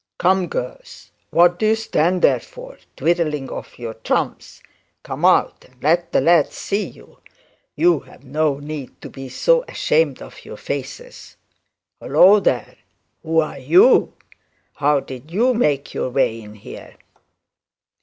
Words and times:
Come, 0.17 0.47
girls, 0.47 1.11
what 1.29 1.59
do 1.59 1.67
you 1.67 1.75
stand 1.75 2.23
there 2.23 2.39
for, 2.39 2.79
twirling 2.97 3.51
of 3.51 3.77
your 3.77 3.93
thumbs? 3.93 4.59
come 5.03 5.23
out, 5.23 5.63
and 5.69 5.75
let 5.83 6.11
the 6.11 6.19
lads 6.19 6.55
see 6.55 6.87
you; 6.87 7.19
you've 7.75 8.23
no 8.23 8.57
need 8.57 8.99
to 9.03 9.11
be 9.11 9.29
so 9.29 9.63
ashamed 9.67 10.19
of 10.19 10.43
your 10.43 10.57
faces. 10.57 11.37
Hello! 11.99 12.39
there, 12.39 12.77
who 13.21 13.41
are 13.41 13.59
you? 13.59 14.13
how 14.77 15.01
did 15.01 15.29
you 15.29 15.53
make 15.53 15.93
your 15.93 16.09
way 16.09 16.41
in 16.41 16.55
here?' 16.55 16.95